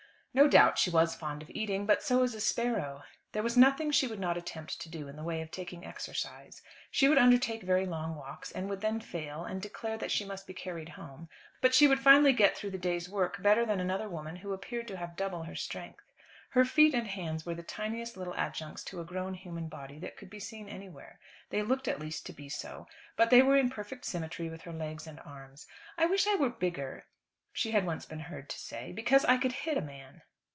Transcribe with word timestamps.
No 0.33 0.47
doubt 0.47 0.79
she 0.79 0.89
was 0.89 1.13
fond 1.13 1.41
of 1.41 1.49
eating, 1.49 1.85
but 1.85 2.01
so 2.01 2.23
is 2.23 2.33
a 2.33 2.39
sparrow. 2.39 3.03
There 3.33 3.43
was 3.43 3.57
nothing 3.57 3.91
she 3.91 4.07
would 4.07 4.17
not 4.17 4.37
attempt 4.37 4.79
to 4.79 4.87
do 4.87 5.09
in 5.09 5.17
the 5.17 5.25
way 5.25 5.41
of 5.41 5.51
taking 5.51 5.83
exercise. 5.83 6.61
She 6.89 7.09
would 7.09 7.17
undertake 7.17 7.63
very 7.63 7.85
long 7.85 8.15
walks, 8.15 8.49
and 8.49 8.69
would 8.69 8.79
then 8.79 9.01
fail, 9.01 9.43
and 9.43 9.61
declare 9.61 9.97
that 9.97 10.09
she 10.09 10.23
must 10.23 10.47
be 10.47 10.53
carried 10.53 10.87
home; 10.87 11.27
but 11.59 11.73
she 11.75 11.85
would 11.85 11.99
finally 11.99 12.31
get 12.31 12.55
through 12.55 12.69
the 12.71 12.77
day's 12.77 13.09
work 13.09 13.41
better 13.43 13.65
than 13.65 13.81
another 13.81 14.07
woman 14.07 14.37
who 14.37 14.53
appeared 14.53 14.87
to 14.87 14.95
have 14.97 15.17
double 15.17 15.43
her 15.43 15.55
strength. 15.57 16.05
Her 16.51 16.63
feet 16.63 16.93
and 16.93 17.07
hands 17.07 17.45
were 17.45 17.55
the 17.55 17.61
tiniest 17.61 18.15
little 18.15 18.33
adjuncts 18.35 18.85
to 18.85 19.01
a 19.01 19.05
grown 19.05 19.33
human 19.33 19.67
body 19.67 19.99
that 19.99 20.15
could 20.15 20.29
be 20.29 20.39
seen 20.39 20.69
anywhere. 20.69 21.19
They 21.49 21.61
looked 21.61 21.89
at 21.89 21.99
least 21.99 22.25
to 22.27 22.31
be 22.33 22.47
so. 22.47 22.87
But 23.17 23.31
they 23.31 23.41
were 23.41 23.57
in 23.57 23.69
perfect 23.69 24.05
symmetry 24.05 24.47
with 24.49 24.61
her 24.61 24.71
legs 24.71 25.07
and 25.07 25.19
arms. 25.25 25.67
"I 25.97 26.05
wish 26.05 26.25
I 26.25 26.35
were 26.35 26.49
bigger," 26.49 27.07
she 27.53 27.71
had 27.71 27.85
once 27.85 28.05
been 28.05 28.17
heard 28.21 28.47
to 28.49 28.57
say, 28.57 28.93
"because 28.93 29.25
I 29.25 29.35
could 29.37 29.51
hit 29.51 29.77
a 29.77 29.81
man." 29.81 30.21